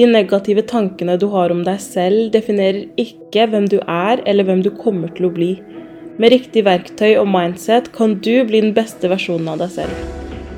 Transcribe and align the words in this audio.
De 0.00 0.06
negative 0.08 0.62
tankene 0.64 1.18
du 1.20 1.26
har 1.28 1.52
om 1.52 1.58
deg 1.60 1.76
selv, 1.84 2.30
definerer 2.32 2.86
ikke 3.02 3.44
hvem 3.52 3.66
du 3.68 3.74
er 3.82 4.22
eller 4.30 4.46
hvem 4.48 4.62
du 4.64 4.70
kommer 4.72 5.10
til 5.12 5.26
å 5.28 5.30
bli. 5.34 5.48
Med 6.16 6.32
riktig 6.32 6.62
verktøy 6.64 7.18
og 7.20 7.28
mindset 7.28 7.90
kan 7.92 8.14
du 8.24 8.38
bli 8.48 8.62
den 8.64 8.72
beste 8.72 9.10
versjonen 9.12 9.50
av 9.52 9.60
deg 9.60 9.74
selv. 9.74 10.00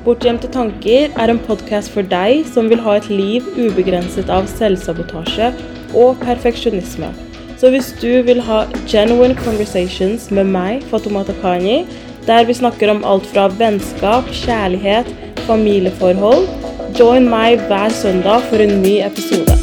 Bortgjemte 0.05 0.47
tanker 0.53 1.11
er 1.11 1.33
en 1.33 1.43
podkast 1.43 1.91
for 1.91 2.07
deg 2.07 2.45
som 2.53 2.71
vil 2.71 2.79
ha 2.87 2.95
et 3.01 3.11
liv 3.11 3.51
ubegrenset 3.57 4.31
av 4.31 4.47
selvsabotasje 4.53 5.51
og 5.91 6.23
perfeksjonisme. 6.23 7.11
Så 7.59 7.75
hvis 7.75 7.91
du 7.99 8.21
vil 8.23 8.39
ha 8.47 8.63
genuine 8.87 9.35
conversations 9.43 10.31
med 10.31 10.55
meg, 10.55 10.87
Fatumata 10.87 11.35
Kani, 11.43 11.81
der 12.29 12.47
vi 12.47 12.55
snakker 12.63 12.95
om 12.95 13.03
alt 13.03 13.27
fra 13.35 13.49
vennskap, 13.59 14.31
kjærlighet, 14.45 15.11
familieforhold, 15.49 16.47
join 16.99 17.29
meg 17.29 17.57
hver 17.67 17.89
søndag 17.89 18.41
for 18.49 18.61
en 18.61 18.81
ny 18.81 18.99
episode. 19.01 19.53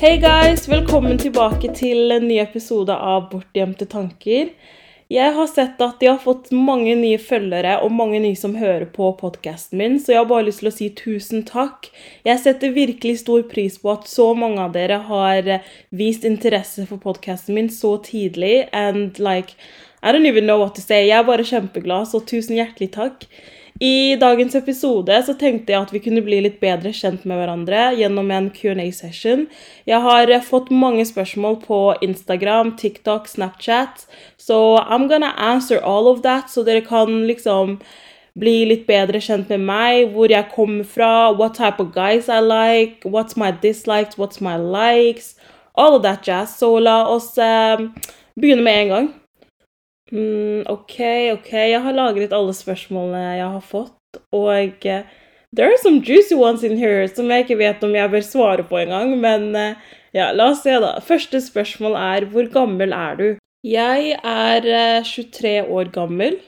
Hei 0.00 0.20
guys, 0.22 0.68
velkommen 0.70 1.18
tilbake 1.18 1.72
til 1.74 2.12
en 2.14 2.28
ny 2.28 2.38
episode 2.42 2.94
av 2.94 3.26
Bortgjemte 3.32 3.88
tanker. 3.90 4.52
Jeg 5.08 5.32
har 5.32 5.46
sett 5.48 5.78
at 5.80 6.02
de 6.02 6.08
har 6.10 6.18
fått 6.20 6.50
mange 6.52 6.92
nye 7.00 7.16
følgere 7.16 7.78
og 7.80 7.94
mange 7.96 8.18
nye 8.20 8.36
som 8.36 8.58
hører 8.60 8.84
på 8.92 9.06
podkasten 9.16 9.80
min, 9.80 9.94
så 9.96 10.12
jeg 10.12 10.20
har 10.20 10.28
bare 10.28 10.44
lyst 10.50 10.60
til 10.60 10.68
å 10.68 10.72
si 10.74 10.88
tusen 10.98 11.46
takk. 11.48 11.88
Jeg 12.28 12.42
setter 12.42 12.74
virkelig 12.74 13.22
stor 13.22 13.46
pris 13.48 13.78
på 13.80 13.94
at 13.94 14.04
så 14.10 14.26
mange 14.36 14.60
av 14.60 14.74
dere 14.76 14.98
har 15.08 15.48
eh, 15.48 15.64
vist 15.96 16.28
interesse 16.28 16.84
for 16.90 17.00
podkasten 17.00 17.56
min 17.56 17.72
så 17.72 17.94
tidlig. 18.04 18.66
And 18.76 19.16
like, 19.16 19.56
I 20.02 20.12
don't 20.12 20.28
even 20.28 20.44
know 20.44 20.60
what 20.60 20.76
to 20.76 20.84
say. 20.84 21.06
Jeg 21.06 21.22
er 21.22 21.30
bare 21.30 21.48
kjempeglad, 21.54 22.10
så 22.12 22.20
tusen 22.20 22.60
hjertelig 22.60 22.92
takk. 23.00 23.24
I 23.80 24.16
dagens 24.18 24.56
episode 24.58 25.14
så 25.22 25.34
tenkte 25.38 25.70
jeg 25.70 25.84
at 25.84 25.92
vi 25.94 26.00
kunne 26.02 26.22
bli 26.26 26.40
litt 26.42 26.56
bedre 26.58 26.90
kjent 26.90 27.22
med 27.28 27.38
hverandre 27.38 27.92
gjennom 27.94 28.32
en 28.34 28.48
Q&A-session. 28.50 29.44
Jeg 29.86 30.00
har 30.02 30.32
fått 30.42 30.72
mange 30.74 31.04
spørsmål 31.06 31.60
på 31.62 31.78
Instagram, 32.02 32.72
TikTok, 32.80 33.28
Snapchat, 33.30 34.08
så 34.34 34.80
I'm 34.82 35.06
gonna 35.06 35.30
answer 35.38 35.78
all 35.78 36.10
of 36.10 36.24
that, 36.26 36.50
så 36.50 36.66
dere 36.66 36.82
kan 36.82 37.22
liksom 37.30 37.78
bli 38.38 38.56
litt 38.66 38.82
bedre 38.90 39.22
kjent 39.22 39.46
med 39.54 39.62
meg, 39.70 40.10
hvor 40.10 40.26
jeg 40.30 40.50
kommer 40.56 40.82
fra, 40.82 41.30
what 41.30 41.54
type 41.54 41.78
of 41.78 41.94
guys 41.94 42.26
I 42.26 42.42
like, 42.42 43.06
what's 43.06 43.38
my 43.38 43.52
dislikes, 43.62 44.18
what's 44.18 44.42
my 44.42 44.58
likes, 44.58 45.36
all 45.78 45.94
of 45.94 46.02
that 46.02 46.26
jazz. 46.26 46.58
Så 46.58 46.74
la 46.82 47.04
oss 47.06 47.36
eh, 47.38 47.86
begynne 48.34 48.66
med 48.66 48.82
en 48.82 48.94
gang. 48.94 49.10
Mm, 50.12 50.64
OK, 50.70 50.98
OK. 51.34 51.52
Jeg 51.52 51.80
har 51.84 51.96
lagret 51.96 52.32
alle 52.32 52.54
spørsmålene 52.56 53.38
jeg 53.38 53.48
har 53.54 53.64
fått, 53.64 54.20
og 54.32 54.86
uh, 54.88 55.02
there 55.56 55.68
are 55.68 55.80
some 55.82 56.00
juicy 56.00 56.34
ones 56.34 56.64
in 56.64 56.78
here 56.78 57.08
som 57.08 57.28
jeg 57.30 57.44
ikke 57.44 57.58
vet 57.60 57.84
om 57.84 57.96
jeg 57.96 58.12
bør 58.12 58.24
svare 58.24 58.64
på 58.68 58.80
engang, 58.80 59.16
men 59.20 59.50
uh, 59.56 59.98
ja, 60.16 60.30
la 60.32 60.50
oss 60.52 60.64
se, 60.64 60.78
da. 60.80 60.94
Første 61.04 61.42
spørsmål 61.44 61.98
er 62.00 62.28
hvor 62.32 62.48
gammel 62.52 62.96
er 62.96 63.20
du? 63.20 63.28
Jeg 63.66 64.14
er 64.22 64.70
uh, 65.00 65.04
23 65.04 65.66
år 65.66 65.92
gammel. 65.92 66.38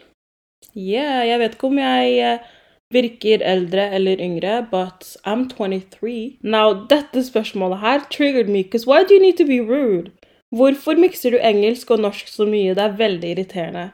Yeah, 0.76 1.26
jeg 1.26 1.40
vet 1.40 1.54
ikke 1.56 1.68
om 1.68 1.78
jeg 1.82 2.40
virker 2.94 3.42
eldre 3.46 3.90
eller 3.94 4.20
yngre, 4.22 4.66
but 4.70 5.16
I'm 5.26 5.48
23. 5.48 6.38
Now, 6.42 6.86
dette 6.86 7.24
spørsmålet 7.24 7.80
her 7.80 8.06
triggered 8.10 8.48
me, 8.48 8.62
because 8.62 8.86
why 8.86 9.04
do 9.04 9.14
you 9.14 9.20
need 9.20 9.36
to 9.36 9.46
be 9.46 9.60
rude? 9.60 10.10
Hvorfor 10.50 10.98
mikser 10.98 11.34
du 11.34 11.38
engelsk 11.38 11.90
og 11.94 12.02
norsk 12.02 12.28
så 12.28 12.46
mye? 12.48 12.74
Det 12.74 12.82
er 12.82 12.98
veldig 12.98 13.34
irriterende. 13.34 13.90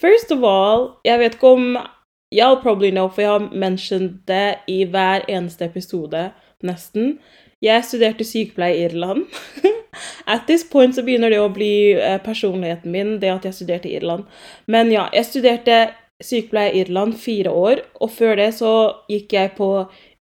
First 0.00 0.32
of 0.32 0.44
all, 0.46 0.94
jeg 1.04 1.20
vet 1.20 1.36
ikke 1.36 1.56
om 1.56 1.66
Y'all 2.30 2.60
probably 2.62 2.90
know, 2.90 3.08
for 3.08 3.22
jeg 3.22 3.30
har 3.30 3.48
mentioned 3.52 4.20
det 4.28 4.60
i 4.70 4.84
hver 4.86 5.24
eneste 5.28 5.64
episode, 5.66 6.28
nesten. 6.62 7.16
Jeg 7.62 7.82
studerte 7.84 8.24
sykepleie 8.24 8.76
i 8.76 8.84
Irland. 8.86 9.24
At 10.34 10.46
this 10.46 10.62
point 10.72 10.94
så 10.94 11.02
begynner 11.02 11.34
det 11.34 11.40
å 11.42 11.50
bli 11.50 11.92
eh, 11.98 12.20
personligheten 12.22 12.92
min, 12.94 13.16
det 13.18 13.32
at 13.32 13.48
jeg 13.48 13.56
studerte 13.56 13.90
i 13.90 13.96
Irland. 13.98 14.28
Men 14.70 14.92
ja, 14.94 15.08
jeg 15.12 15.26
studerte 15.26 15.80
sykepleie 16.22 16.70
i 16.70 16.84
Irland 16.84 17.16
fire 17.18 17.50
år, 17.50 17.82
og 17.98 18.12
før 18.14 18.38
det 18.38 18.52
så 18.60 18.72
gikk 19.10 19.34
jeg 19.34 19.52
på 19.58 19.72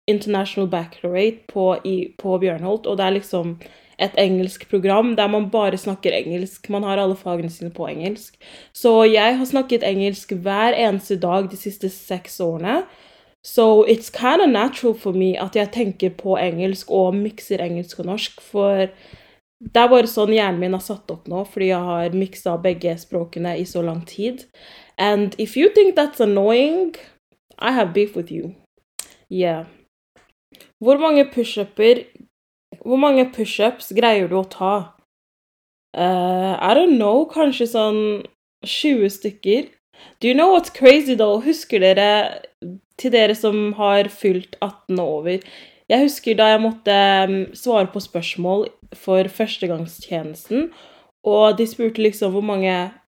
International 0.06 0.70
Baccalaureate 0.70 1.42
på, 1.50 1.66
på 2.22 2.38
Bjørnholt, 2.38 2.86
og 2.86 3.00
det 3.00 3.08
er 3.08 3.16
liksom 3.18 3.56
et 3.98 4.16
engelsk 4.20 4.68
program 4.68 5.14
der 5.16 5.28
man 5.32 5.50
bare 5.50 5.76
snakker 5.76 6.12
engelsk. 6.12 6.68
Man 6.70 6.82
har 6.82 7.00
alle 7.00 7.16
fagene 7.16 7.50
sine 7.50 7.70
på 7.70 7.88
engelsk. 7.88 8.36
Så 8.72 9.04
jeg 9.08 9.38
har 9.38 9.44
snakket 9.44 9.86
engelsk 9.86 10.32
hver 10.32 10.76
eneste 10.76 11.16
dag 11.20 11.50
de 11.50 11.56
siste 11.56 11.88
seks 11.88 12.40
årene. 12.40 12.82
So 13.46 13.84
it's 13.84 14.10
kind 14.10 14.42
of 14.42 14.50
natural 14.50 14.94
for 14.94 15.12
me 15.12 15.36
at 15.40 15.56
jeg 15.56 15.72
tenker 15.72 16.10
på 16.10 16.36
engelsk 16.36 16.90
og 16.90 17.14
mikser 17.14 17.62
engelsk 17.62 18.00
og 18.02 18.06
norsk. 18.10 18.40
For 18.42 18.88
det 19.60 19.80
er 19.80 19.92
bare 19.92 20.10
sånn 20.10 20.34
hjernen 20.34 20.60
min 20.60 20.74
er 20.76 20.82
satt 20.84 21.10
opp 21.14 21.28
nå, 21.30 21.44
fordi 21.48 21.70
jeg 21.70 21.90
har 21.90 22.16
miksa 22.16 22.56
begge 22.60 22.96
språkene 22.98 23.54
i 23.56 23.64
så 23.64 23.84
lang 23.86 24.02
tid. 24.06 24.44
And 24.98 25.34
if 25.38 25.56
you 25.56 25.70
think 25.72 25.96
that's 25.96 26.20
annoying, 26.20 26.96
I 27.58 27.72
have 27.72 27.94
beef 27.94 28.16
with 28.16 28.32
you. 28.32 28.54
Yeah. 29.30 29.64
Hvor 30.78 30.98
mange 30.98 31.24
pushuper 31.32 32.02
hvor 32.86 33.00
mange 33.02 33.26
pushups 33.34 33.90
greier 33.96 34.30
du 34.30 34.38
å 34.38 34.46
ta? 34.50 34.74
Uh, 35.96 36.54
I 36.60 36.74
don't 36.76 36.98
know, 37.00 37.24
kanskje 37.30 37.68
sånn 37.72 38.00
20 38.66 39.12
stykker. 39.14 39.70
Do 40.20 40.28
you 40.28 40.34
know 40.34 40.52
what's 40.52 40.70
crazy, 40.70 41.16
though? 41.16 41.40
Husker 41.44 41.80
dere, 41.80 42.42
til 43.00 43.14
dere 43.14 43.36
som 43.36 43.72
har 43.78 44.10
fylt 44.12 44.58
18 44.60 45.00
og 45.00 45.08
over 45.20 45.38
Jeg 45.86 46.02
husker 46.02 46.36
da 46.36 46.50
jeg 46.50 46.62
måtte 46.64 46.94
um, 47.28 47.34
svare 47.54 47.88
på 47.92 48.02
spørsmål 48.02 48.66
for 48.96 49.28
førstegangstjenesten, 49.30 50.70
og 51.26 51.58
de 51.58 51.66
spurte 51.70 52.02
liksom 52.02 52.32
hvor 52.34 52.42
mange 52.42 52.72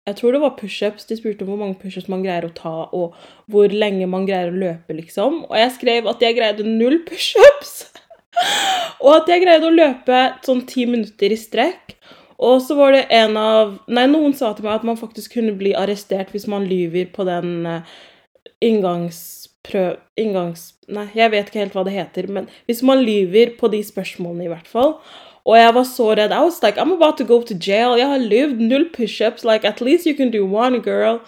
jeg 0.09 0.17
tror 0.17 0.33
det 0.33 0.41
var 0.41 0.55
pushups. 0.57 1.05
De 1.05 1.17
spurte 1.17 1.45
om 1.45 1.51
hvor 1.51 1.59
mange 1.59 1.77
pushups 1.81 2.07
man 2.09 2.23
greier 2.25 2.47
å 2.47 2.53
ta, 2.55 2.75
og 2.95 3.17
hvor 3.51 3.73
lenge 3.73 4.07
man 4.09 4.25
greier 4.25 4.49
å 4.49 4.61
løpe, 4.63 4.95
liksom. 4.97 5.43
Og 5.49 5.57
jeg 5.59 5.73
skrev 5.75 6.09
at 6.09 6.23
jeg 6.23 6.37
greide 6.37 6.65
null 6.65 7.01
pushups! 7.09 7.83
og 9.03 9.11
at 9.15 9.31
jeg 9.31 9.45
greide 9.45 9.69
å 9.69 9.75
løpe 9.75 10.23
sånn 10.45 10.65
ti 10.69 10.85
minutter 10.89 11.33
i 11.33 11.39
strekk. 11.39 11.95
Og 12.39 12.61
så 12.63 12.75
var 12.79 12.95
det 12.95 13.07
en 13.11 13.35
av 13.35 13.73
Nei, 13.91 14.05
noen 14.07 14.31
sa 14.37 14.53
til 14.55 14.63
meg 14.63 14.77
at 14.77 14.85
man 14.87 14.99
faktisk 14.99 15.35
kunne 15.35 15.57
bli 15.59 15.73
arrestert 15.75 16.31
hvis 16.31 16.47
man 16.47 16.67
lyver 16.69 17.09
på 17.11 17.25
den 17.27 17.65
uh, 17.67 17.97
inngangsprøv... 18.63 19.97
Inngangs... 20.19 20.69
Nei, 20.87 21.09
jeg 21.17 21.33
vet 21.33 21.51
ikke 21.51 21.63
helt 21.65 21.75
hva 21.75 21.83
det 21.87 21.97
heter, 21.97 22.29
men 22.31 22.47
hvis 22.69 22.79
man 22.85 23.03
lyver 23.03 23.51
på 23.59 23.69
de 23.73 23.83
spørsmålene, 23.85 24.47
i 24.47 24.53
hvert 24.53 24.71
fall. 24.71 24.95
Og 25.49 25.57
jeg 25.57 25.75
var 25.75 25.85
så 25.87 26.07
redd. 26.17 26.31
I 26.31 26.41
was 26.45 26.61
like, 26.63 26.79
I'm 26.79 26.93
about 26.93 27.17
to 27.17 27.25
go 27.27 27.41
to 27.41 27.55
jail. 27.55 27.97
Jeg 27.97 28.07
har 28.07 28.17
lyvd. 28.17 28.59
null 28.59 28.89
pushups. 28.95 29.43
Like, 29.43 29.67
at 29.67 29.81
least 29.81 30.05
you 30.05 30.15
can 30.15 30.31
do 30.31 30.45
one, 30.45 30.79
girl. 30.79 31.19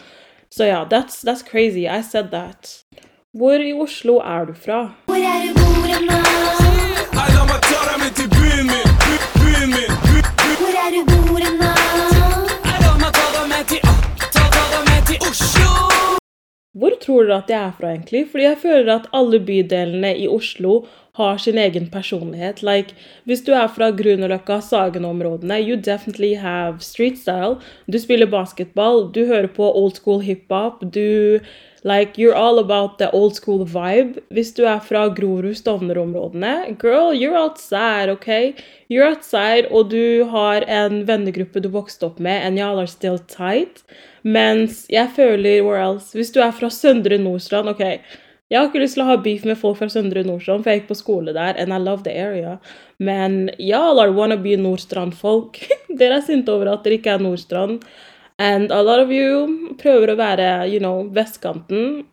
Så 0.49 0.65
ja, 0.65 0.85
that's, 0.85 1.21
that's 1.23 1.43
crazy. 1.43 1.87
I 1.87 2.01
said 2.01 2.31
that. 2.31 2.83
Hvor 3.33 3.51
i 3.53 3.73
Oslo 3.73 4.17
er 4.17 4.45
du 4.45 4.53
fra? 4.53 4.91
Hvor 5.05 5.15
er 5.15 5.47
du 5.47 5.53
bor 5.53 6.30
nå? 7.35 7.41
Hvor 16.81 16.93
tror 17.01 17.27
dere 17.27 17.37
at 17.43 17.49
jeg 17.51 17.59
er 17.61 17.71
fra, 17.77 17.89
egentlig? 17.91 18.21
Fordi 18.31 18.43
jeg 18.43 18.57
føler 18.61 18.91
at 18.93 19.07
alle 19.13 19.39
bydelene 19.43 20.11
i 20.17 20.27
Oslo 20.31 20.85
har 21.19 21.37
sin 21.37 21.57
egen 21.59 21.89
personlighet. 21.91 22.63
Like, 22.63 22.95
hvis 23.27 23.43
du 23.45 23.51
er 23.51 23.67
fra 23.67 23.91
Grünerløkka, 23.91 24.61
Sagen-områdene, 24.63 25.59
you 25.59 25.75
definitely 25.75 26.33
have 26.39 26.79
street 26.79 27.19
style. 27.19 27.59
Du 27.91 27.99
spiller 27.99 28.25
basketball, 28.25 29.11
du 29.11 29.25
hører 29.25 29.47
på 29.47 29.67
old 29.75 29.99
school 29.99 30.21
hiphop, 30.23 30.81
du 30.93 31.39
Like, 31.83 32.15
you're 32.15 32.35
all 32.35 32.59
about 32.59 32.99
the 32.99 33.09
old 33.09 33.35
school 33.35 33.65
vibe. 33.65 34.21
Hvis 34.29 34.53
du 34.53 34.65
er 34.69 34.79
fra 34.85 35.07
Grorud, 35.09 35.55
Stovner-områdene, 35.57 36.77
girl, 36.77 37.09
you're 37.09 37.37
outside, 37.37 38.07
OK? 38.09 38.53
You're 38.87 39.07
outside, 39.09 39.65
og 39.71 39.89
du 39.89 40.25
har 40.29 40.61
en 40.69 41.01
vennegruppe 41.07 41.63
du 41.63 41.71
vokste 41.73 42.05
opp 42.05 42.19
med, 42.19 42.45
and 42.45 42.59
y'all 42.59 42.77
are 42.77 42.87
still 42.87 43.17
tight. 43.17 43.81
Mens 44.21 44.85
jeg 44.93 45.09
føler 45.15 45.63
where 45.65 45.81
else 45.81 46.13
Hvis 46.13 46.29
du 46.29 46.37
er 46.45 46.51
fra 46.53 46.69
Søndre 46.69 47.17
Nordstrand, 47.17 47.71
OK 47.71 47.79
Jeg 47.81 48.59
har 48.59 48.67
ikke 48.67 48.83
lyst 48.83 48.93
til 48.93 49.01
å 49.01 49.07
ha 49.07 49.15
beef 49.17 49.47
med 49.49 49.57
folk 49.57 49.79
fra 49.79 49.89
Søndre 49.89 50.21
Nordstrand, 50.27 50.61
for 50.61 50.69
jeg 50.69 50.83
gikk 50.83 50.91
på 50.91 50.99
skole 50.99 51.33
der, 51.33 51.57
and 51.57 51.73
I 51.73 51.79
love 51.81 52.03
the 52.05 52.13
area. 52.13 52.59
Men 52.99 53.49
y'all 53.57 53.97
are 54.03 54.13
wannabe 54.13 54.53
Nordstrand-folk. 54.59 55.63
dere 55.99 56.19
er 56.19 56.25
sinte 56.27 56.53
over 56.53 56.75
at 56.75 56.85
dere 56.85 56.99
ikke 56.99 57.15
er 57.15 57.23
Nordstrand. 57.25 57.81
And 58.41 58.71
a 58.71 58.81
lot 58.81 58.99
of 58.99 59.11
you 59.11 59.75
prøver 59.77 60.09
å 60.13 60.17
være, 60.17 60.49
you 60.73 60.79
know, 60.79 61.03
vestkanten, 61.13 62.05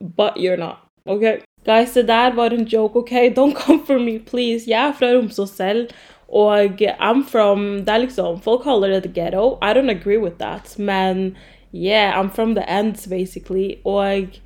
but 0.00 0.34
you're 0.34 0.58
not. 0.58 0.80
OK? 1.06 1.44
Guys, 1.64 1.92
det 1.94 2.08
der 2.08 2.34
var 2.34 2.50
en 2.50 2.66
joke, 2.66 2.98
OK? 2.98 3.12
Don't 3.38 3.54
come 3.54 3.86
for 3.86 3.98
me, 3.98 4.18
please. 4.18 4.66
Jeg 4.70 4.88
er 4.88 4.96
fra 4.98 5.12
Romsås 5.14 5.54
selv, 5.54 5.92
og 6.28 6.82
I'm 6.82 7.22
from 7.30 7.84
Det 7.86 7.88
er 7.88 7.98
liksom 8.02 8.40
Folk 8.42 8.64
kaller 8.64 8.88
det 8.88 9.02
the 9.02 9.12
ghetto. 9.12 9.58
I 9.62 9.72
don't 9.74 9.90
agree 9.90 10.18
with 10.18 10.38
that, 10.38 10.78
men 10.78 11.36
Yeah, 11.72 12.20
I'm 12.20 12.30
from 12.30 12.54
the 12.54 12.64
ends, 12.68 13.06
basically. 13.06 13.78
Og 13.84 14.40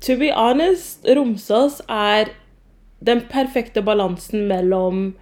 to 0.00 0.18
be 0.18 0.30
honest, 0.30 1.06
Romsås 1.06 1.80
er 1.88 2.24
den 3.06 3.20
perfekte 3.30 3.82
balansen 3.82 4.48
mellom 4.48 5.14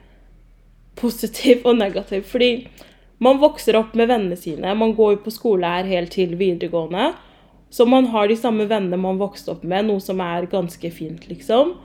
positiv 0.97 1.57
og 1.65 1.77
negativ. 1.77 2.23
Fordi 2.23 2.69
man 3.23 3.39
vokser 3.43 3.79
opp 3.79 3.95
med 3.99 4.11
vennene 4.11 4.39
sine. 4.39 4.75
Man 4.79 4.97
går 4.99 5.17
jo 5.17 5.23
på 5.27 5.35
skole 5.35 5.69
her 5.69 5.89
helt 5.89 6.15
til 6.17 6.35
videregående. 6.41 7.13
Så 7.73 7.87
man 7.89 8.11
har 8.13 8.29
de 8.29 8.37
samme 8.37 8.67
vennene 8.69 8.99
man 9.01 9.21
vokste 9.21 9.55
opp 9.55 9.63
med, 9.65 9.87
noe 9.89 10.03
som 10.03 10.21
er 10.21 10.49
ganske 10.51 10.91
fint, 10.93 11.25
liksom. 11.31 11.77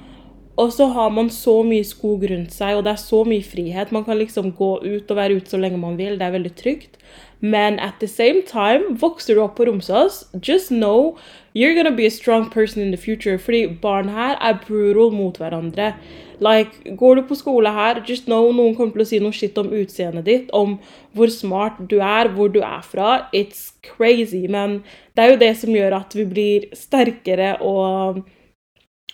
Og 0.57 0.71
så 0.73 0.87
har 0.89 1.11
man 1.13 1.29
så 1.29 1.59
mye 1.63 1.85
skog 1.85 2.25
rundt 2.31 2.55
seg, 2.55 2.75
og 2.75 2.83
det 2.87 2.95
er 2.95 2.99
så 2.99 3.21
mye 3.29 3.45
frihet. 3.45 3.93
Man 3.93 4.03
kan 4.07 4.17
liksom 4.17 4.49
gå 4.57 4.71
ut 4.81 5.13
og 5.13 5.19
være 5.19 5.37
ute 5.37 5.53
så 5.53 5.59
lenge 5.61 5.77
man 5.79 5.99
vil. 5.99 6.17
Det 6.17 6.25
er 6.25 6.33
veldig 6.33 6.53
trygt. 6.57 6.97
Men 7.39 7.79
at 7.79 7.99
the 7.99 8.07
same 8.07 8.41
time, 8.41 8.97
vokser 8.97 9.35
du 9.35 9.41
opp 9.43 9.55
på 9.57 9.65
Romsås, 9.65 10.23
just 10.41 10.69
know 10.69 11.17
you're 11.53 11.75
gonna 11.75 11.95
be 11.95 12.05
a 12.05 12.11
strong 12.11 12.49
person 12.49 12.81
in 12.81 12.91
the 12.91 12.97
future. 12.97 13.37
Fordi 13.37 13.79
barn 13.81 14.09
her 14.09 14.37
er 14.41 14.57
brutal 14.67 15.11
mot 15.11 15.37
hverandre. 15.37 15.93
Like, 16.39 16.95
Går 16.97 17.15
du 17.15 17.21
på 17.21 17.35
skole 17.35 17.69
her, 17.73 18.03
just 18.07 18.25
know 18.25 18.51
noen 18.51 18.75
kommer 18.75 18.93
til 18.93 19.01
å 19.01 19.09
si 19.09 19.19
noe 19.19 19.33
shit 19.33 19.57
om 19.57 19.71
utseendet 19.73 20.25
ditt, 20.25 20.49
om 20.53 20.79
hvor 21.17 21.31
smart 21.33 21.79
du 21.89 21.97
er, 21.99 22.29
hvor 22.33 22.49
du 22.53 22.59
er 22.61 22.81
fra. 22.85 23.29
It's 23.33 23.71
crazy. 23.85 24.45
Men 24.47 24.83
det 25.15 25.23
er 25.23 25.31
jo 25.31 25.39
det 25.41 25.53
som 25.57 25.73
gjør 25.73 25.97
at 25.97 26.13
vi 26.17 26.25
blir 26.25 26.67
sterkere 26.77 27.55
og 27.61 28.23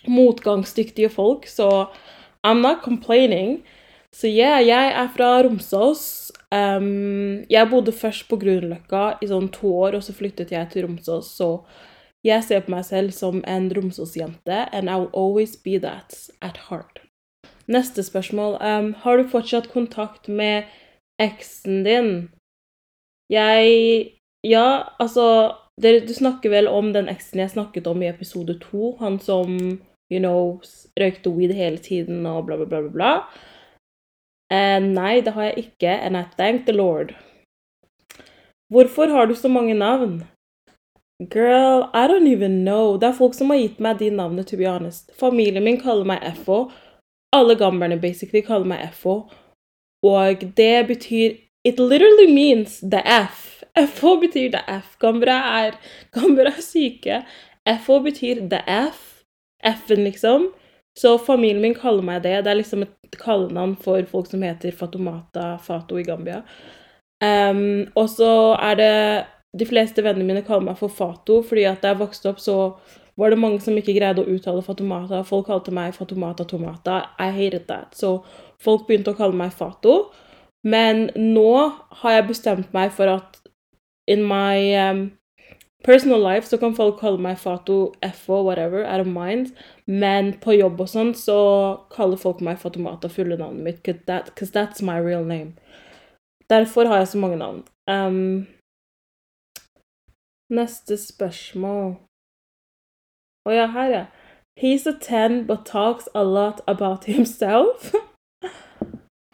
motgangsdyktige 0.07 1.09
folk, 1.09 1.47
så 1.47 1.87
I'm 2.43 2.59
not 2.59 2.83
complaining. 2.83 3.63
Så 4.13 4.29
yeah, 4.29 4.61
jeg 4.61 4.91
er 4.93 5.07
fra 5.15 5.29
Romsås. 5.41 6.31
Um, 6.53 7.41
jeg 7.49 7.69
bodde 7.71 7.91
først 7.97 8.27
på 8.29 8.37
Grünerløkka 8.37 9.17
i 9.25 9.29
sånn 9.31 9.49
to 9.55 9.71
år, 9.73 9.97
og 9.97 10.03
så 10.05 10.13
flyttet 10.13 10.53
jeg 10.53 10.69
til 10.69 10.85
Romsås. 10.85 11.31
Så 11.33 11.47
jeg 12.23 12.45
ser 12.45 12.61
på 12.63 12.75
meg 12.75 12.85
selv 12.85 13.15
som 13.15 13.41
en 13.49 13.71
Romsås-jente, 13.73 14.67
and 14.71 14.89
I 14.89 14.99
will 15.01 15.09
always 15.17 15.55
be 15.57 15.79
that 15.81 16.13
at 16.45 16.59
heart. 16.69 17.01
Neste 17.65 18.03
spørsmål. 18.05 18.59
Um, 18.61 18.93
har 19.01 19.17
du 19.17 19.31
fortsatt 19.31 19.71
kontakt 19.73 20.29
med 20.29 20.69
eksen 21.21 21.83
din? 21.87 22.13
Jeg 23.31 24.19
Ja, 24.43 24.83
altså 24.99 25.55
dere, 25.79 26.03
Du 26.05 26.13
snakker 26.13 26.51
vel 26.51 26.67
om 26.67 26.91
den 26.93 27.07
eksen 27.07 27.39
jeg 27.39 27.53
snakket 27.53 27.87
om 27.87 28.03
i 28.03 28.09
episode 28.09 28.59
to? 28.59 28.97
Han 28.99 29.17
som, 29.19 29.57
you 30.11 30.19
know, 30.19 30.59
røykte 30.99 31.31
weed 31.31 31.53
hele 31.55 31.77
tiden 31.77 32.25
og 32.27 32.45
bla, 32.45 32.57
bla, 32.57 32.65
bla, 32.65 32.81
bla. 32.81 32.91
bla. 32.91 33.13
Uh, 34.53 34.79
nei, 34.83 35.21
det 35.25 35.33
har 35.33 35.49
jeg 35.49 35.65
ikke, 35.65 35.89
and 35.89 36.17
I 36.17 36.23
thank 36.37 36.67
the 36.67 36.75
Lord. 36.75 37.15
Hvorfor 38.69 39.09
har 39.09 39.25
du 39.25 39.35
så 39.35 39.47
mange 39.47 39.73
navn? 39.73 40.23
Girl, 41.33 41.89
I 41.93 42.07
don't 42.07 42.27
even 42.27 42.61
know. 42.61 42.97
Det 42.97 43.07
er 43.07 43.17
folk 43.17 43.33
som 43.33 43.49
har 43.49 43.57
gitt 43.57 43.79
meg 43.79 43.99
de 43.99 44.09
navnene, 44.09 44.43
to 44.43 44.57
be 44.57 44.69
honest. 44.69 45.11
Familien 45.19 45.63
min 45.63 45.81
kaller 45.81 46.05
meg 46.05 46.25
FO 46.45 46.67
alle 47.33 47.55
gamberne 47.55 47.97
basically 48.01 48.41
kaller 48.41 48.67
meg 48.69 48.93
FO. 48.93 49.23
Og 50.03 50.45
det 50.57 50.87
betyr 50.87 51.39
It 51.65 51.79
literally 51.79 52.33
means 52.33 52.79
the 52.79 52.99
F. 53.05 53.63
FO 53.87 54.17
betyr 54.19 54.51
the 54.51 54.63
F. 54.67 54.97
Gambere 54.99 55.31
er, 55.31 55.71
gambere 56.11 56.51
er 56.51 56.61
syke. 56.61 57.21
FO 57.85 57.99
betyr 58.03 58.49
the 58.49 58.59
F. 58.67 59.23
F-en, 59.63 60.03
liksom. 60.03 60.49
Så 60.97 61.17
familien 61.17 61.61
min 61.61 61.75
kaller 61.75 62.03
meg 62.03 62.23
det. 62.23 62.43
Det 62.43 62.51
er 62.51 62.59
liksom 62.59 62.81
et 62.83 63.02
kallenavn 63.19 63.75
for 63.79 64.03
folk 64.09 64.29
som 64.29 64.43
heter 64.45 64.75
Fatomata 64.75 65.57
Fato 65.61 65.99
i 65.99 66.05
Gambia. 66.07 66.41
Um, 67.23 67.85
og 67.95 68.09
så 68.11 68.57
er 68.59 68.75
det 68.75 68.95
De 69.53 69.65
fleste 69.69 70.01
vennene 70.01 70.25
mine 70.25 70.41
kaller 70.41 70.65
meg 70.65 70.79
for 70.79 70.89
Fato, 70.89 71.43
fordi 71.45 71.67
at 71.69 71.83
da 71.83 71.91
jeg 71.91 71.99
vokste 71.99 72.31
opp, 72.31 72.39
så 72.41 72.55
var 73.21 73.29
det 73.29 73.37
mange 73.37 73.59
som 73.61 73.75
ikke 73.77 73.93
greide 73.93 74.23
å 74.23 74.31
uttale 74.33 74.63
Fatomata. 74.65 75.19
Folk 75.21 75.45
kalte 75.45 75.69
meg 75.69 75.93
Fatomata 75.93 76.45
Tomata. 76.49 76.95
I 77.21 77.29
hated 77.29 77.67
that. 77.67 77.93
Så 77.93 78.23
folk 78.57 78.87
begynte 78.87 79.13
å 79.13 79.19
kalle 79.19 79.37
meg 79.37 79.53
Fato. 79.53 80.07
Men 80.65 81.11
nå 81.13 81.51
har 82.01 82.15
jeg 82.15 82.29
bestemt 82.31 82.73
meg 82.73 82.95
for 82.95 83.11
at 83.13 83.37
in 84.09 84.23
my 84.25 84.57
um, 84.89 85.03
personal 85.83 86.19
life 86.19 86.47
så 86.47 86.57
kan 86.57 86.75
folk 86.75 86.99
kalle 86.99 87.21
meg 87.21 87.37
Fato, 87.37 87.93
FO, 88.13 88.41
whatever, 88.43 88.83
I 88.83 88.97
don't 88.97 89.13
mind. 89.13 89.53
Men 89.85 90.33
på 90.39 90.55
jobb 90.57 90.81
og 90.81 90.89
sånn 90.89 91.13
så 91.17 91.37
kaller 91.93 92.19
folk 92.19 92.41
meg 92.41 92.59
Fatomata, 92.61 93.09
fulle 93.11 93.37
navnet 93.37 93.63
mitt, 93.63 93.83
because 93.83 94.05
that, 94.07 94.31
that's 94.53 94.81
my 94.81 94.97
real 94.99 95.25
name. 95.25 95.53
Derfor 96.49 96.85
har 96.85 97.03
jeg 97.03 97.07
så 97.07 97.17
mange 97.17 97.37
navn. 97.37 97.63
Um, 97.87 98.47
neste 100.53 100.97
spørsmål 100.97 101.97
Å 103.43 103.51
ja, 103.51 103.65
her, 103.67 103.89
ja. 103.91 104.05
He's 104.55 104.85
a 104.87 104.93
ten 104.93 105.45
but 105.47 105.65
talks 105.65 106.07
a 106.15 106.23
lot 106.23 106.61
about 106.67 107.05
himself. 107.11 107.93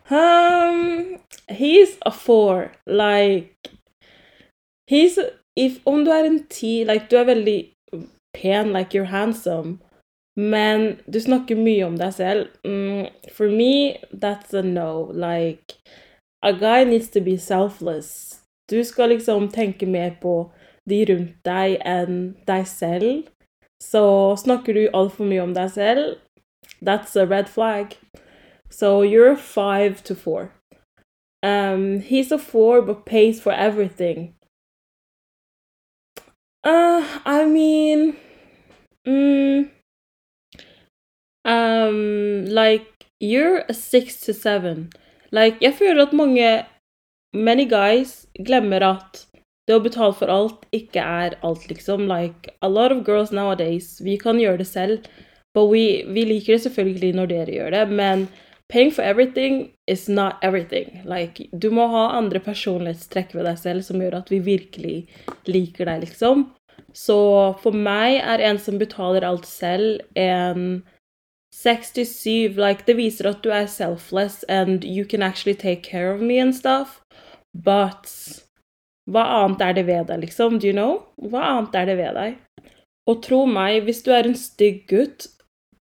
um, 0.09 1.19
he's 1.47 1.97
a 2.05 2.11
four. 2.11 2.71
Like 2.87 3.69
He's 4.89 5.19
if, 5.55 5.79
Om 5.85 6.05
du 6.05 6.11
er 6.11 6.25
en 6.25 6.43
T, 6.49 6.83
like, 6.85 7.07
du 7.09 7.17
er 7.17 7.25
veldig 7.25 7.73
pen, 8.33 8.73
like 8.73 8.93
you're 8.93 9.09
handsome, 9.09 9.79
men 10.37 10.99
du 11.11 11.19
snakker 11.19 11.55
mye 11.55 11.83
om 11.85 11.97
deg 11.97 12.13
selv. 12.13 12.47
Mm, 12.63 13.09
for 13.31 13.49
me, 13.49 13.97
that's 14.13 14.53
a 14.53 14.61
no. 14.61 15.11
Like 15.11 15.75
A 16.41 16.53
guy 16.53 16.85
needs 16.85 17.09
to 17.09 17.19
be 17.19 17.37
selfless. 17.37 18.39
Du 18.69 18.83
skal 18.83 19.09
liksom 19.09 19.49
tenke 19.49 19.85
mer 19.85 20.15
på 20.21 20.51
de 20.89 21.05
rundt 21.09 21.35
deg 21.43 21.81
enn 21.85 22.37
deg 22.47 22.67
selv. 22.67 23.27
Så 23.83 24.35
snakker 24.39 24.73
du 24.73 24.85
altfor 24.93 25.27
mye 25.27 25.43
om 25.43 25.53
deg 25.55 25.71
selv, 25.71 26.15
that's 26.81 27.15
a 27.15 27.25
red 27.25 27.49
flag. 27.49 27.97
So 28.69 29.01
you're 29.01 29.35
five 29.35 30.03
to 30.03 30.15
four. 30.15 30.51
Um, 31.43 31.99
he's 31.99 32.31
a 32.31 32.37
four 32.37 32.81
but 32.81 33.05
pays 33.05 33.41
for 33.41 33.51
everything. 33.51 34.35
Uh, 36.69 37.01
I 37.25 37.45
mean, 37.45 38.15
mm, 39.07 39.69
um, 41.45 42.45
like 42.45 43.07
you're 43.19 43.63
a 43.67 43.73
six 43.73 44.21
to 44.21 44.33
seven. 44.33 44.89
Like, 45.31 45.57
jeg 45.61 45.73
føler 45.73 46.05
at 46.05 46.13
mange 46.13 46.65
Many 47.33 47.65
guys 47.69 48.25
glemmer 48.41 48.81
at 48.81 49.19
det 49.69 49.75
å 49.77 49.81
betale 49.85 50.15
for 50.17 50.31
alt 50.33 50.63
ikke 50.73 51.01
er 51.01 51.35
alt, 51.45 51.67
liksom. 51.69 52.07
Like, 52.09 52.49
a 52.65 52.69
lot 52.69 52.91
of 52.91 53.03
girls 53.05 53.29
nowadays, 53.31 53.99
vi 54.01 54.17
kan 54.17 54.41
gjøre 54.41 54.63
det 54.63 54.67
selv, 54.67 55.05
but 55.53 55.69
we, 55.69 56.01
vi 56.09 56.25
liker 56.25 56.55
det 56.55 56.63
selvfølgelig 56.63 57.11
når 57.19 57.29
dere 57.29 57.53
gjør 57.53 57.75
det, 57.77 57.83
men 58.01 58.25
paying 58.73 58.89
for 58.89 59.05
everything 59.05 59.69
is 59.85 60.07
not 60.09 60.41
everything. 60.41 61.03
Like, 61.05 61.45
du 61.53 61.69
må 61.69 61.85
ha 61.93 62.07
andre 62.17 62.41
personlighetstrekk 62.41 63.37
ved 63.37 63.45
deg 63.45 63.61
selv 63.61 63.85
som 63.85 64.01
gjør 64.01 64.23
at 64.23 64.33
vi 64.33 64.41
virkelig 64.49 64.97
liker 65.45 65.85
deg, 65.85 66.07
liksom. 66.07 66.47
Så 66.99 67.17
for 67.63 67.75
meg 67.75 68.17
er 68.19 68.41
en 68.43 68.59
som 68.59 68.79
betaler 68.81 69.23
alt 69.23 69.47
selv, 69.47 70.01
en 70.19 70.81
67 71.55 72.57
Like, 72.59 72.85
det 72.87 72.97
viser 72.99 73.29
at 73.31 73.41
du 73.43 73.49
er 73.55 73.69
selfless 73.71 74.43
and 74.49 74.83
you 74.83 75.05
can 75.05 75.23
actually 75.23 75.55
take 75.55 75.81
care 75.83 76.13
of 76.13 76.21
me 76.21 76.39
and 76.39 76.55
stuff, 76.55 76.99
but 77.53 78.11
hva 79.09 79.23
annet 79.39 79.63
er 79.65 79.73
det 79.79 79.85
ved 79.87 80.11
deg, 80.11 80.25
liksom? 80.27 80.59
Do 80.59 80.69
you 80.69 80.75
know? 80.75 80.99
Hva 81.17 81.41
annet 81.55 81.75
er 81.79 81.89
det 81.89 81.97
ved 81.97 82.19
deg? 82.19 82.35
Og 83.09 83.23
tro 83.25 83.45
meg, 83.49 83.81
hvis 83.87 84.03
du 84.05 84.11
er 84.13 84.27
en 84.27 84.37
stygg 84.37 84.85
gutt, 84.91 85.31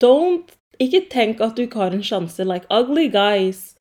don't 0.03 0.55
Ikke 0.79 1.01
tenk 1.11 1.41
at 1.43 1.57
du 1.57 1.65
ikke 1.65 1.81
har 1.81 1.91
en 1.91 2.03
sjanse. 2.07 2.39
Like, 2.47 2.63
ugly 2.71 3.09
guys 3.11 3.73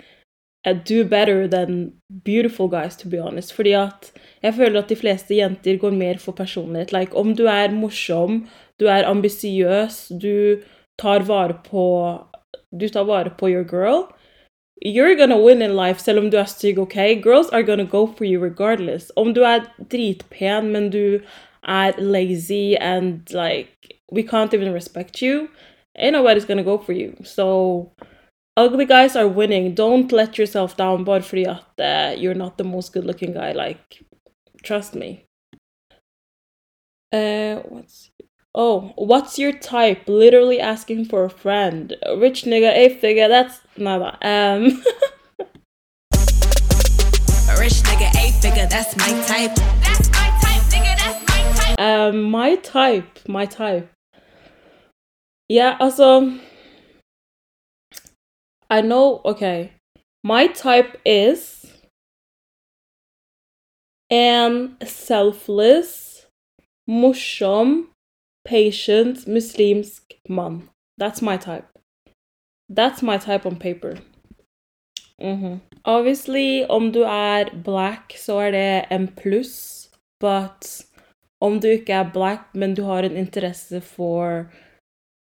do 0.65 1.05
better 1.05 1.49
than 1.49 1.93
beautiful 2.25 2.69
guys, 2.69 2.97
to 2.97 3.09
be 3.09 3.19
honest. 3.19 3.55
Fordi 3.55 3.73
at 3.73 4.12
jeg 4.43 4.55
føler 4.55 4.83
at 4.83 4.88
de 4.88 4.97
fleste 4.97 5.37
jenter 5.37 5.77
går 5.77 5.91
mer 5.91 6.19
for 6.19 6.33
personlighet. 6.33 6.93
Like, 6.93 7.17
om 7.17 7.37
du 7.37 7.45
er 7.47 7.71
morsom, 7.71 8.49
du 8.81 8.87
er 8.87 9.07
ambisiøs, 9.07 10.12
du 10.23 10.61
tar 10.99 11.23
vare 11.23 11.59
på 11.65 12.19
Du 12.81 12.88
tar 12.88 13.05
vare 13.05 13.31
på 13.38 13.49
your 13.49 13.65
girl, 13.65 14.12
You're 14.85 15.17
gonna 15.17 15.38
win 15.38 15.62
in 15.62 15.77
life 15.77 16.00
selv 16.00 16.19
om 16.19 16.31
du 16.31 16.37
er 16.37 16.45
stygg, 16.45 16.79
OK? 16.79 16.95
Girls 17.23 17.49
are 17.49 17.62
gonna 17.62 17.85
go 17.85 18.07
for 18.07 18.25
you 18.25 18.41
regardless. 18.41 19.11
Om 19.17 19.35
du 19.35 19.43
er 19.43 19.67
dritpen, 19.91 20.71
men 20.73 20.91
du 20.91 21.21
er 21.69 21.93
lazy 21.99 22.77
and 22.81 23.21
like 23.31 23.99
we 24.12 24.23
can't 24.23 24.55
even 24.55 24.73
respect 24.73 25.21
you, 25.23 25.49
ain't 25.99 26.15
nobody's 26.15 26.47
gonna 26.47 26.62
go 26.62 26.79
for 26.79 26.93
you. 26.93 27.12
So 27.25 27.91
ugly 28.59 28.85
guys 28.85 29.17
are 29.17 29.29
winning. 29.29 29.75
Don't 29.75 30.11
let 30.12 30.37
yourself 30.38 30.77
down 30.77 31.05
bare 31.05 31.23
fordi 31.23 31.47
at 31.47 31.81
uh, 31.81 32.15
you're 32.21 32.35
not 32.35 32.59
the 32.59 32.65
most 32.65 32.93
good 32.93 33.05
looking 33.05 33.33
guy. 33.33 33.53
Like, 33.53 34.05
trust 34.62 34.95
me. 34.95 35.25
Uh, 37.12 37.57
what's 37.69 38.11
Oh, 38.55 38.93
what's 38.97 39.38
your 39.38 39.53
type? 39.53 40.09
Literally 40.09 40.59
asking 40.59 41.05
for 41.05 41.25
a 41.25 41.31
friend. 41.31 41.95
A 42.03 42.17
rich 42.17 42.43
nigga, 42.43 42.73
a 42.75 42.88
figure, 42.88 43.29
that's 43.29 43.61
nada. 43.77 44.19
Um 44.21 44.62
rich 47.59 47.83
nigga, 47.88 48.09
a 48.15 48.33
figure, 48.41 48.67
that's 48.67 48.97
my 48.97 49.11
type. 49.27 49.55
That's 49.85 50.11
my 50.11 50.29
type. 50.43 50.62
Nigga. 50.73 50.97
That's 50.97 51.21
my 51.29 51.41
type. 51.61 51.79
Um, 51.79 52.23
my 52.23 52.57
type. 52.57 53.19
My 53.29 53.47
type. 53.47 53.93
Yeah, 55.49 55.77
also. 55.81 56.38
I 58.71 58.83
know, 58.83 59.21
okay. 59.25 59.73
My 60.23 60.47
type 60.49 61.01
is 61.05 61.67
en 64.11 64.77
selfless, 64.85 66.27
morsom, 66.89 67.89
patient, 68.45 69.27
muslimsk 69.27 70.03
mann. 70.29 70.69
That's 70.99 71.23
my 71.23 71.37
type. 71.37 71.67
That's 72.69 73.03
my 73.03 73.19
type 73.19 73.47
on 73.47 73.57
paper. 73.57 73.99
Mm 75.21 75.41
-hmm. 75.41 75.61
Obviously, 75.85 76.65
om 76.69 76.93
du 76.93 77.03
er 77.03 77.63
black, 77.65 78.17
så 78.17 78.39
er 78.39 78.51
det 78.51 78.85
en 78.91 79.09
pluss, 79.09 79.91
but 80.21 80.87
om 81.41 81.61
du 81.61 81.69
ikke 81.69 81.93
er 81.93 82.13
black, 82.13 82.55
men 82.55 82.75
du 82.75 82.83
har 82.83 83.03
en 83.03 83.17
interesse 83.17 83.81
for 83.81 84.47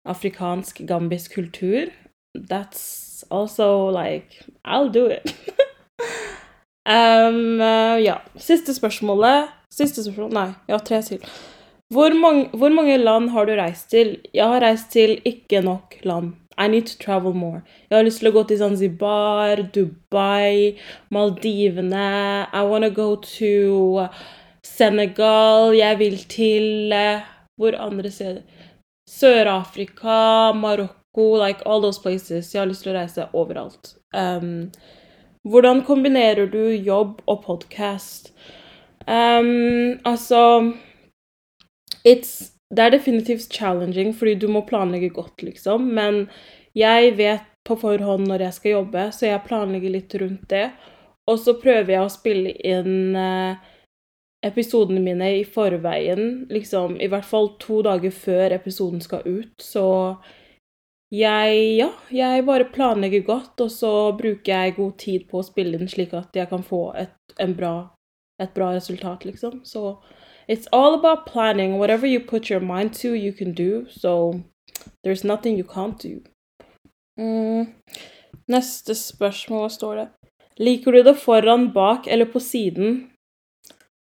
afrikansk, 0.06 0.82
gambisk 0.88 1.36
kultur, 1.36 1.90
that's 2.38 3.07
also 3.30 3.90
like 3.90 4.44
I'll 4.66 4.90
do 4.90 5.08
it. 5.08 5.26
um, 6.90 7.62
uh, 7.62 7.98
ja. 8.02 8.22
Siste 8.36 8.74
spørsmålet 8.74 9.54
Siste 9.74 10.04
spørsmål 10.04 10.34
Nei, 10.34 10.50
jeg 10.68 10.78
har 10.78 10.86
tre 10.86 11.02
til. 11.06 11.24
Hvor 11.94 12.14
mange, 12.20 12.50
hvor 12.58 12.70
mange 12.70 12.98
land 12.98 13.30
har 13.32 13.46
du 13.46 13.54
reist 13.56 13.90
til? 13.90 14.18
Jeg 14.34 14.48
har 14.48 14.64
reist 14.64 14.92
til 14.92 15.22
ikke 15.26 15.62
nok 15.62 15.96
land. 16.04 16.34
I 16.58 16.68
need 16.68 16.88
to 16.88 16.98
travel 17.04 17.34
more. 17.34 17.62
Jeg 17.90 17.98
har 17.98 18.04
lyst 18.04 18.20
til 18.20 18.32
å 18.32 18.34
gå 18.34 18.44
til 18.50 18.58
Zanzibar, 18.58 19.62
Dubai, 19.76 20.74
Maldivene. 21.14 22.48
I 22.50 22.64
wanna 22.66 22.90
go 22.90 23.16
to 23.16 24.08
Senegal. 24.66 25.76
Jeg 25.78 26.00
vil 26.00 26.18
til 26.28 26.94
uh, 26.94 27.22
Hvor 27.58 27.78
andre 27.80 28.12
steder? 28.12 28.42
Sør-Afrika, 29.08 30.52
Marokko, 30.52 31.07
like 31.18 31.62
all 31.66 31.82
those 31.82 32.02
places. 32.02 32.54
Jeg 32.54 32.62
har 32.62 32.70
lyst 32.70 32.86
til 32.86 32.94
å 32.94 32.98
reise 32.98 33.28
overalt. 33.34 33.96
Um, 34.14 34.70
hvordan 35.48 35.84
kombinerer 35.88 36.50
du 36.52 36.62
jobb 36.76 37.22
og 37.26 37.44
podkast? 37.46 38.34
Um, 39.08 40.00
altså 40.04 40.74
Det 42.04 42.84
er 42.84 42.92
definitivt 42.92 43.54
challenging, 43.54 44.14
fordi 44.16 44.36
du 44.36 44.48
må 44.52 44.62
planlegge 44.68 45.10
godt, 45.10 45.42
liksom. 45.44 45.88
Men 45.96 46.28
jeg 46.76 47.16
vet 47.18 47.48
på 47.68 47.76
forhånd 47.80 48.28
når 48.28 48.46
jeg 48.48 48.58
skal 48.58 48.72
jobbe, 48.72 49.08
så 49.12 49.30
jeg 49.30 49.46
planlegger 49.48 49.92
litt 49.92 50.16
rundt 50.22 50.46
det. 50.52 50.70
Og 51.28 51.40
så 51.40 51.58
prøver 51.60 51.94
jeg 51.96 52.04
å 52.04 52.12
spille 52.12 52.54
inn 52.64 53.16
uh, 53.16 53.60
episodene 54.46 55.02
mine 55.04 55.32
i 55.40 55.44
forveien, 55.44 56.46
liksom 56.52 57.00
i 57.02 57.10
hvert 57.12 57.28
fall 57.28 57.54
to 57.60 57.82
dager 57.86 58.14
før 58.14 58.56
episoden 58.56 59.02
skal 59.04 59.26
ut, 59.26 59.56
så 59.64 59.88
jeg 61.12 61.78
Ja, 61.78 61.90
jeg 62.12 62.46
bare 62.46 62.66
planlegger 62.74 63.24
godt, 63.26 63.62
og 63.62 63.72
så 63.72 64.12
bruker 64.18 64.54
jeg 64.54 64.76
god 64.76 64.98
tid 64.98 65.28
på 65.30 65.40
å 65.40 65.46
spille 65.46 65.80
inn 65.80 65.88
slik 65.88 66.14
at 66.14 66.36
jeg 66.36 66.50
kan 66.50 66.64
få 66.64 66.92
et, 67.00 67.16
bra, 67.56 67.90
et 68.42 68.54
bra 68.54 68.74
resultat, 68.76 69.26
liksom. 69.26 69.62
Så 69.64 69.98
it's 70.48 70.68
all 70.72 70.94
about 70.94 71.26
planning. 71.26 71.78
Whatever 71.78 72.08
you 72.08 72.20
put 72.20 72.50
your 72.50 72.60
mind 72.60 72.94
to, 73.02 73.14
you 73.16 73.32
can 73.32 73.54
do. 73.54 73.86
So 73.90 74.42
there's 75.04 75.24
nothing 75.24 75.58
you 75.58 75.64
can't 75.64 75.98
do. 76.00 76.22
Mm. 77.20 77.74
Neste 78.48 78.96
spørsmål, 78.96 79.66
hva 79.66 79.70
står 79.70 79.96
det? 79.96 80.08
Liker 80.60 80.92
du 80.92 81.04
det 81.04 81.18
foran, 81.18 81.72
bak 81.74 82.08
eller 82.08 82.26
på 82.26 82.40
siden? 82.40 83.12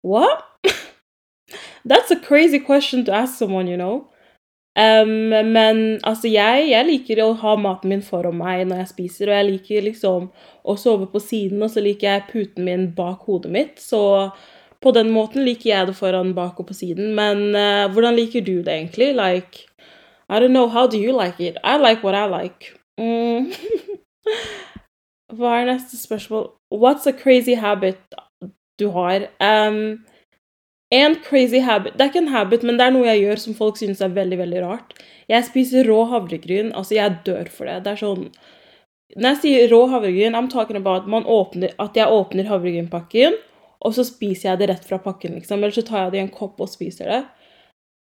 What? 0.04 0.44
That's 1.86 2.12
a 2.12 2.20
crazy 2.20 2.60
question 2.60 3.06
to 3.06 3.12
ask 3.12 3.38
someone, 3.38 3.68
you 3.68 3.78
know. 3.78 4.08
Um, 4.78 5.34
men 5.50 5.80
altså, 6.06 6.30
jeg, 6.30 6.68
jeg, 6.70 6.86
liker 6.86 7.24
å 7.24 7.32
ha 7.42 7.56
maten 7.58 7.90
min 7.90 8.04
foran 8.06 8.38
meg 8.38 8.68
når 8.70 8.84
jeg 8.84 8.92
spiser, 8.92 9.32
og 9.32 9.40
jeg 9.40 9.48
liker 9.48 9.88
liksom 9.88 10.28
å 10.68 10.76
sove 10.78 11.08
på 11.10 11.22
siden, 11.24 11.64
og 11.66 11.74
så 11.74 11.82
liker 11.82 12.12
jeg 12.12 12.28
puten 12.30 12.68
min 12.68 12.86
bak 12.98 13.26
hodet 13.26 13.54
mitt. 13.54 13.82
Så 13.82 14.02
på 14.84 14.94
den 14.94 15.10
måten 15.14 15.48
liker 15.48 15.72
jeg 15.72 15.90
det 15.90 15.98
foran, 15.98 16.36
bak 16.38 16.60
og 16.62 16.70
på 16.70 16.78
siden. 16.78 17.16
Men 17.18 17.50
uh, 17.58 17.88
hvordan 17.94 18.18
liker 18.20 18.46
du 18.46 18.60
det 18.62 18.76
egentlig? 18.76 19.14
Like 19.18 19.66
I 20.30 20.40
don't 20.40 20.54
know, 20.54 20.68
how 20.68 20.86
do 20.88 21.00
you 21.00 21.16
like 21.16 21.40
it? 21.40 21.58
I 21.64 21.78
like 21.78 22.04
what 22.04 22.16
I 22.16 22.28
like. 22.30 22.74
Mm. 23.00 23.50
Hva 25.38 25.58
er 25.58 25.68
neste 25.72 25.98
spørsmål? 26.00 26.52
What's 26.74 27.08
a 27.08 27.14
crazy 27.16 27.56
habit 27.56 28.00
du 28.80 28.88
har. 28.94 29.28
Um, 29.42 30.06
en 30.90 31.16
crazy 31.20 31.60
habit 31.60 31.98
Det 31.98 32.04
er 32.04 32.12
ikke 32.12 32.24
en 32.24 32.32
habit, 32.32 32.64
men 32.64 32.78
det 32.80 32.86
er 32.86 32.94
noe 32.96 33.08
jeg 33.10 33.24
gjør 33.26 33.42
som 33.44 33.56
folk 33.58 33.80
synes 33.80 34.02
er 34.02 34.14
veldig 34.16 34.38
veldig 34.40 34.62
rart. 34.64 34.94
Jeg 35.28 35.44
spiser 35.44 35.88
rå 35.90 36.06
havregryn. 36.08 36.72
Altså, 36.72 36.96
jeg 36.96 37.20
dør 37.28 37.50
for 37.52 37.68
det. 37.68 37.82
Det 37.84 37.94
er 37.94 38.02
sånn 38.04 38.30
Når 39.16 39.30
jeg 39.30 39.42
sier 39.44 39.72
rå 39.72 39.82
havregryn, 39.92 40.36
I'm 40.36 40.50
talking 40.52 40.80
about 40.80 41.08
åpner, 41.08 41.74
at 41.80 41.96
jeg 41.96 42.08
åpner 42.08 42.48
havregrynpakken, 42.48 43.36
og 43.80 43.94
så 43.96 44.04
spiser 44.04 44.50
jeg 44.50 44.60
det 44.60 44.70
rett 44.70 44.86
fra 44.86 45.00
pakken, 45.00 45.38
liksom. 45.40 45.64
Eller 45.64 45.72
så 45.72 45.82
tar 45.82 46.04
jeg 46.04 46.12
det 46.12 46.20
i 46.20 46.26
en 46.26 46.34
kopp 46.34 46.60
og 46.62 46.70
spiser 46.70 47.12
det. 47.12 47.22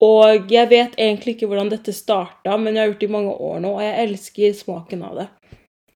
Og 0.02 0.50
jeg 0.50 0.68
vet 0.70 0.96
egentlig 0.96 1.36
ikke 1.36 1.46
hvordan 1.46 1.70
dette 1.70 1.92
starta, 1.92 2.56
men 2.56 2.74
jeg 2.74 2.82
har 2.82 2.90
gjort 2.90 3.02
det 3.02 3.08
i 3.08 3.12
mange 3.12 3.34
år 3.36 3.58
nå, 3.60 3.74
og 3.76 3.82
jeg 3.84 4.06
elsker 4.06 4.54
smaken 4.56 5.04
av 5.04 5.18
det. 5.20 5.28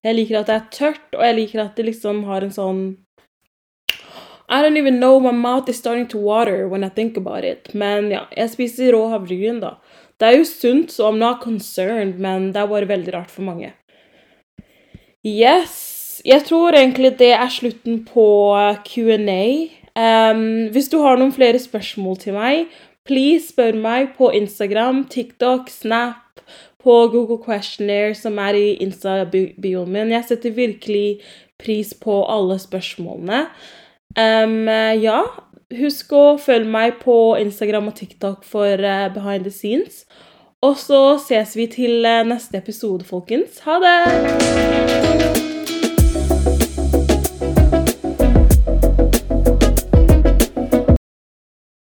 Jeg 0.05 0.15
liker 0.15 0.39
at 0.39 0.51
det 0.51 0.55
er 0.55 0.67
tørt, 0.71 1.07
og 1.17 1.23
jeg 1.25 1.37
liker 1.39 1.63
at 1.63 1.75
det 1.79 1.87
liksom 1.87 2.23
har 2.29 2.45
en 2.45 2.53
sånn 2.53 2.81
i 4.47 4.61
don't 4.61 4.77
even 4.77 4.99
know, 4.99 5.19
my 5.19 5.31
mouth 5.31 5.69
is 5.69 5.77
starting 5.77 6.07
to 6.07 6.17
water 6.17 6.67
when 6.67 6.83
I 6.83 6.89
think 6.89 7.17
about 7.17 7.43
it. 7.43 7.73
Men 7.73 8.11
ja, 8.11 8.25
jeg 8.37 8.49
spiser 8.53 8.93
rå 8.93 9.07
havregryn, 9.09 9.59
da. 9.63 9.75
Det 10.19 10.27
er 10.27 10.37
jo 10.37 10.45
sunt, 10.47 10.91
så 10.91 11.09
I'm 11.09 11.17
not 11.19 11.41
concerned, 11.43 12.19
men 12.19 12.51
det 12.53 12.61
er 12.61 12.69
bare 12.71 12.87
veldig 12.87 13.13
rart 13.13 13.31
for 13.31 13.41
mange. 13.41 13.73
Yes. 15.25 16.21
Jeg 16.25 16.45
tror 16.45 16.77
egentlig 16.77 17.17
det 17.19 17.33
er 17.33 17.49
slutten 17.49 18.05
på 18.05 18.27
Q&A. 18.85 19.45
Um, 19.95 20.67
hvis 20.71 20.89
du 20.91 20.99
har 21.01 21.17
noen 21.17 21.33
flere 21.33 21.59
spørsmål 21.59 22.17
til 22.21 22.37
meg, 22.37 22.69
please 23.05 23.49
spør 23.51 23.77
meg 23.79 24.13
på 24.17 24.29
Instagram, 24.33 25.05
TikTok, 25.09 25.69
Snap, 25.69 26.41
på 26.85 27.07
Google 27.09 27.39
Questionnaire, 27.41 28.13
som 28.15 28.37
er 28.37 28.57
i 28.57 28.67
Insta-bioen 28.85 29.89
min. 29.89 30.13
Jeg 30.13 30.27
setter 30.29 30.53
virkelig 30.53 31.21
pris 31.61 31.93
på 31.97 32.21
alle 32.29 32.59
spørsmålene. 32.61 33.47
Um, 34.15 34.69
ja, 35.01 35.23
husk 35.75 36.13
å 36.15 36.23
følge 36.41 36.71
meg 36.71 37.01
på 37.01 37.35
Instagram 37.41 37.91
og 37.91 37.97
TikTok 37.99 38.45
for 38.47 38.79
uh, 38.79 39.09
behind 39.13 39.47
the 39.47 39.53
scenes. 39.53 40.05
Og 40.65 40.77
så 40.81 41.01
ses 41.21 41.57
vi 41.57 41.67
til 41.71 42.07
uh, 42.07 42.23
neste 42.27 42.57
episode, 42.61 43.05
folkens. 43.07 43.59
Ha 43.67 43.81
det! 43.83 45.54